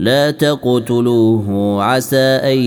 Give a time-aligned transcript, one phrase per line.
[0.00, 2.58] لا تقتلوه عسى أن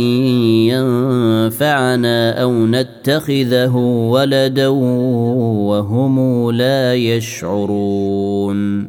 [0.70, 3.76] ينفعنا أو نتخذه
[4.10, 8.88] ولدا وهم لا يشعرون.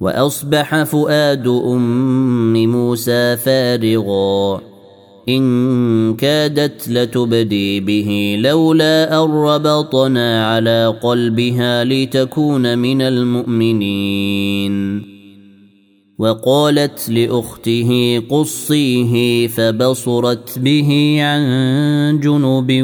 [0.00, 4.60] وأصبح فؤاد أم موسى فارغا.
[5.28, 15.13] إن كادت لتبدي به لولا أن ربطنا على قلبها لتكون من المؤمنين.
[16.18, 22.82] وقالت لأخته قصيه فبصرت به عن جنب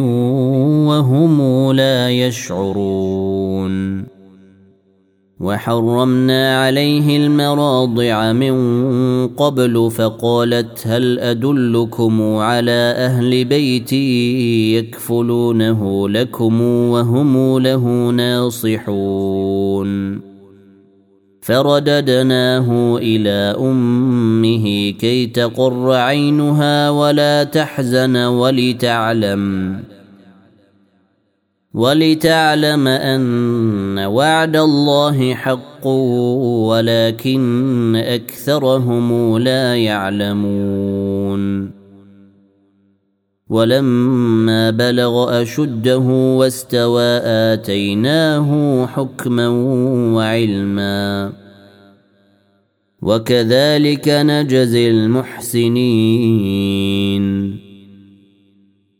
[0.89, 4.05] وهم لا يشعرون.
[5.41, 8.55] وحرمنا عليه المراضع من
[9.29, 13.93] قبل فقالت هل أدلكم على أهل بيت
[14.83, 19.51] يكفلونه لكم وهم له ناصحون.
[21.51, 29.77] فرددناه إلى أمه كي تقر عينها ولا تحزن ولتعلم
[31.75, 35.87] ولتعلم أن وعد الله حق
[36.67, 41.71] ولكن أكثرهم لا يعلمون.
[43.51, 45.99] ولما بلغ أشده
[46.39, 49.49] واستوى آتيناه حكما
[50.15, 51.33] وعلما.
[53.03, 55.91] وكذلك نجزي المحسنين.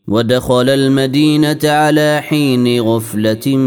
[0.07, 3.57] ودخل المدينة على حين غفلة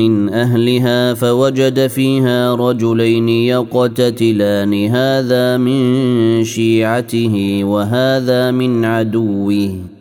[0.00, 9.95] من أهلها فوجد فيها رجلين يقتتلان هذا من شيعته وهذا من عدوه.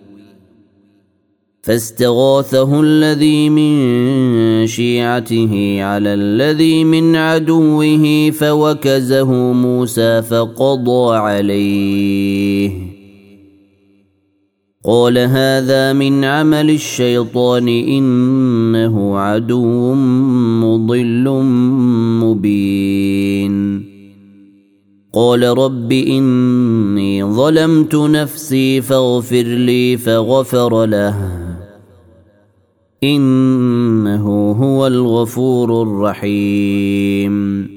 [1.65, 12.71] فاستغاثه الذي من شيعته على الذي من عدوه فوكزه موسى فقضى عليه.
[14.85, 19.93] قال هذا من عمل الشيطان إنه عدو
[20.63, 21.29] مضل
[22.23, 23.85] مبين.
[25.13, 31.44] قال رب إني ظلمت نفسي فاغفر لي فغفر له.
[33.05, 37.67] إنه هو الغفور الرحيم.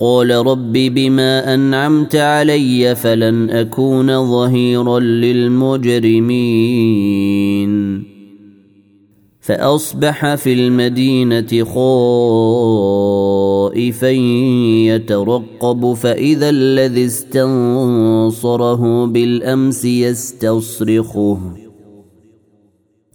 [0.00, 6.18] قال رب بما أنعمت علي فلن أكون ظهيرا للمجرمين.
[9.40, 11.64] فأصبح في المدينة
[13.74, 14.10] خائفا
[14.86, 21.67] يترقب فإذا الذي استنصره بالأمس يستصرخه.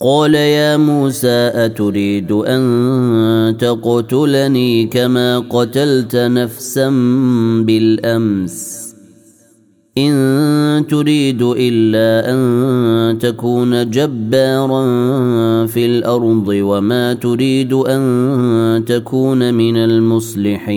[0.00, 6.90] قال يا موسى أتريد أن تقتلني كما قتلت نفسا
[7.64, 8.86] بالأمس؟
[9.98, 14.86] إن تريد إلا أن تكون جبارا
[15.66, 20.76] في الأرض وما تريد أن تكون من المصلحين.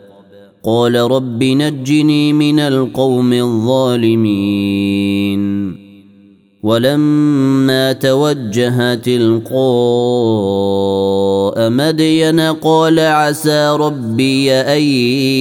[0.63, 5.41] قال رب نجني من القوم الظالمين.
[6.63, 9.51] ولما توجه تلقاء
[11.69, 14.81] مدين قال عسى ربي أن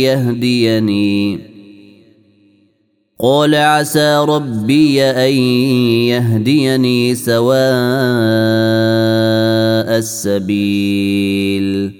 [0.01, 1.39] يهديني.
[3.21, 5.33] قال عسى ربي أن
[6.09, 7.61] يهديني سواء
[9.99, 12.00] السبيل.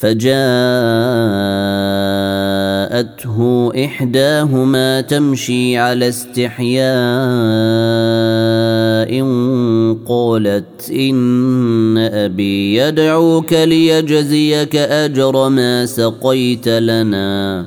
[0.00, 0.26] فجاءته
[3.84, 6.86] إحداهما تمشي على استحياء
[10.06, 17.66] قالت إن أبي يدعوك ليجزيك أجر ما سقيت لنا.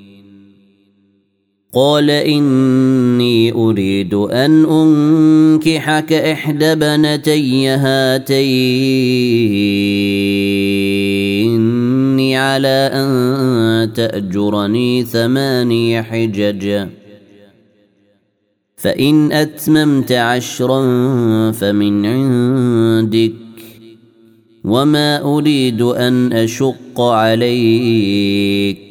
[1.73, 9.11] قال إني أريد أن أنكحك إحدى بنتي هاتين.
[12.35, 16.87] على أن تأجرني ثماني حجج.
[18.75, 20.81] فإن أتممت عشرا
[21.51, 23.33] فمن عندك.
[24.63, 28.90] وما أريد أن أشق عليك.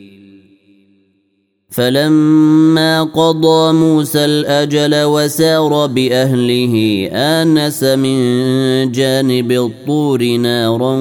[1.71, 10.95] فلما قضى موسى الأجل وسار بأهله آنس من جانب الطور نارا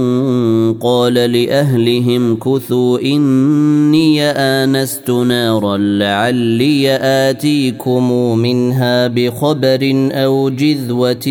[0.80, 11.28] قال لأهلهم كثوا إني آنست نارا لعلي آتيكم منها بخبر أو جذوة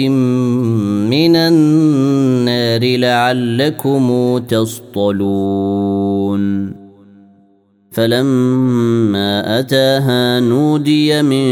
[1.10, 6.00] من النار لعلكم تصطلون.
[8.00, 11.48] فلما أتاها نودي من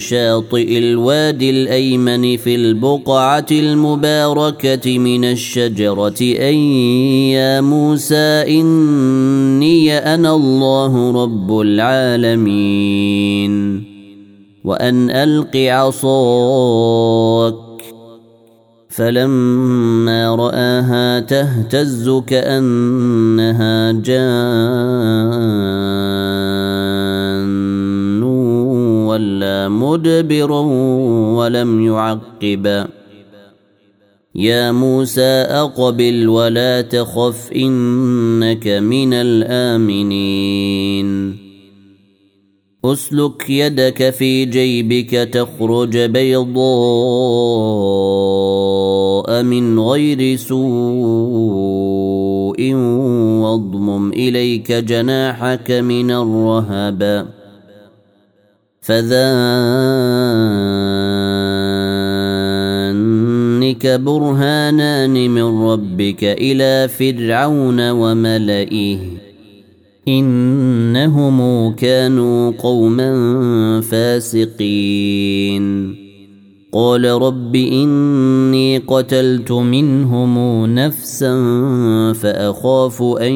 [0.00, 6.54] شاطئ الوادي الأيمن في البقعة المباركة من الشجرة ان
[7.34, 13.52] يا موسى إني أنا الله رب العالمين.
[14.64, 17.54] وأن ألق عصاك
[18.96, 25.52] فلما رآها تهتز كأنها جان.
[29.12, 30.60] ولا مدبرا
[31.36, 32.86] ولم يعقب.
[34.34, 40.62] يا موسى أقبل ولا تخف إنك من الآمنين.
[42.84, 46.62] أسلك يدك في جيبك تخرج بيضاء.
[49.30, 50.74] من غير سوء
[53.42, 57.26] واضمم اليك جناحك من الرهب
[58.80, 59.22] فذانك
[63.86, 68.98] برهانان من ربك إلى فرعون وملئه
[70.08, 73.10] انهم كانوا قوما
[73.80, 75.62] فاسقين
[76.74, 81.32] قال رب إني قتلت منهم نفسا
[82.12, 83.32] فأخاف أن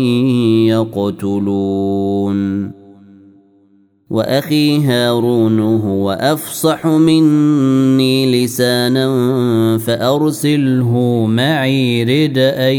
[0.67, 2.71] يقتلون.
[4.11, 12.75] وأخي هارون هو أفصح مني لسانا فأرسله معي رد أن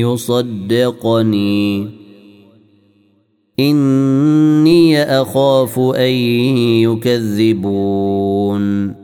[0.00, 1.88] يصدقني.
[3.60, 6.12] إني أخاف أن
[6.82, 9.03] يكذبون.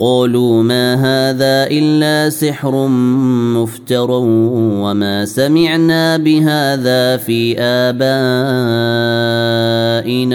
[0.00, 2.86] قالوا ما هذا إلا سحر
[3.58, 7.98] مفتر وما سمعنا بهذا في آبائنا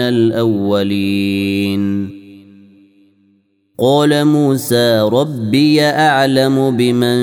[0.08, 2.14] الأولين.
[3.78, 7.16] قال موسى ربي أعلم بمن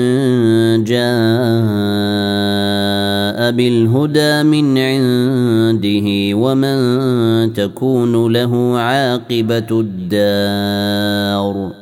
[0.84, 1.02] جاء
[3.50, 6.78] بالهدى من عنده ومن
[7.52, 11.81] تكون له عاقبة الدار.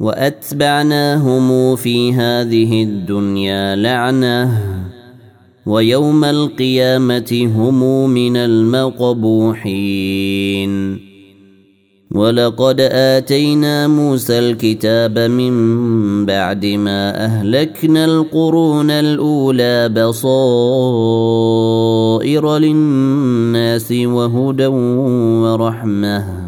[0.00, 4.62] وأتبعناهم في هذه الدنيا لعنة
[5.66, 9.68] ويوم القيامة هم من المقبوحين.
[12.14, 20.18] ولقد آتينا موسى الكتاب من بعد ما أهلكنا القرون الأولى بصائر
[22.58, 26.47] للناس وهدى ورحمة.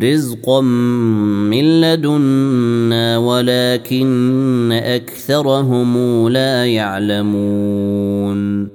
[0.00, 0.60] رزقا
[1.50, 8.68] من لدنا ولكن اكثرهم لا يعلمون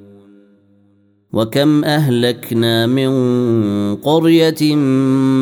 [1.34, 3.10] وكم اهلكنا من
[3.96, 4.76] قريه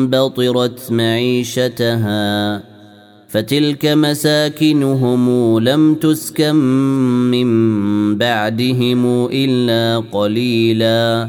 [0.06, 2.62] بطرت معيشتها
[3.28, 6.56] فتلك مساكنهم لم تسكن
[7.30, 7.48] من
[8.18, 11.28] بعدهم الا قليلا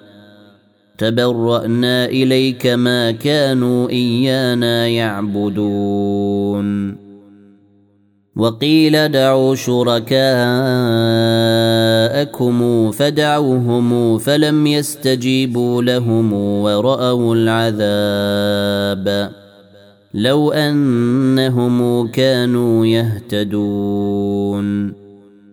[1.01, 6.97] تبرأنا إليك ما كانوا إيانا يعبدون.
[8.35, 10.21] وقيل دعوا شركاءكم
[12.91, 19.31] فدعوهم فلم يستجيبوا لهم ورأوا العذاب.
[20.13, 25.00] لو أنهم كانوا يهتدون.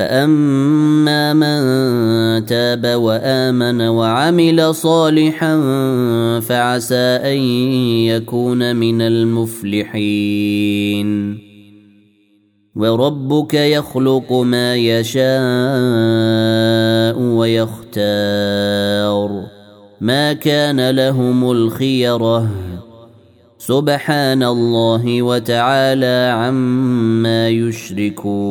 [0.00, 1.60] فاما من
[2.46, 5.60] تاب وامن وعمل صالحا
[6.40, 7.38] فعسى ان
[8.08, 10.30] يكون من المفلحين
[12.76, 15.20] وربك يخلق ما يشاء
[17.20, 18.50] ويختار
[20.00, 22.50] ما كان لهم الخيره
[23.58, 28.50] سبحان الله وتعالى عما يشركون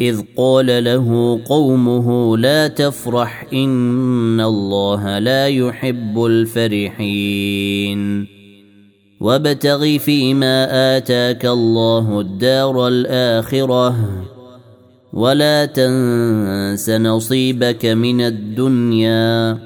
[0.00, 8.26] إذ قال له قومه لا تفرح إن الله لا يحب الفرحين.
[9.20, 13.96] وابتغ فيما آتاك الله الدار الآخرة.
[15.12, 19.58] ولا تنس نصيبك من الدنيا.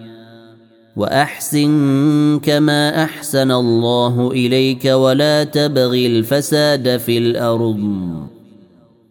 [0.96, 7.80] وأحسن كما أحسن الله إليك ولا تبغ الفساد في الأرض.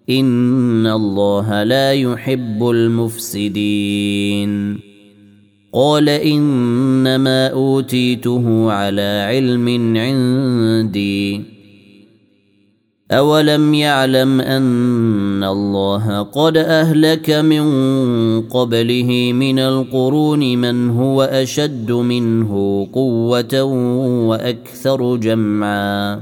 [0.10, 4.10] ان الله لا يحب المفسدين
[5.74, 11.42] قال انما اوتيته على علم عندي
[13.12, 17.64] اولم يعلم ان الله قد اهلك من
[18.42, 23.64] قبله من القرون من هو اشد منه قوه
[24.28, 26.22] وأكثر جمعا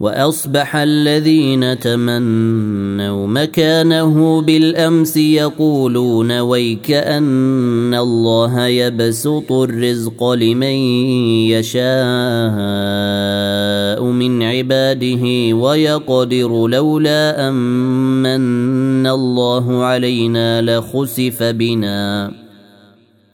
[0.00, 10.78] وأصبح الذين تمنوا مكانه بالأمس يقولون ويك أن الله يبسط الرزق لمن
[11.50, 11.82] يشاء
[14.04, 22.32] من عباده ويقدر لولا امن الله علينا لخسف بنا.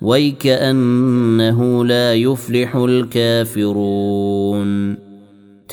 [0.01, 3.85] ويك أنه لا يفلح الكافرون.